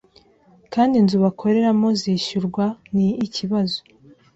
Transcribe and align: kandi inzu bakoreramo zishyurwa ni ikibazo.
kandi 0.73 0.93
inzu 1.01 1.17
bakoreramo 1.25 1.87
zishyurwa 2.01 2.65
ni 2.95 3.07
ikibazo. 3.25 3.77